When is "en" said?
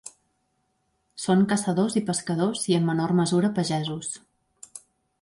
2.81-2.91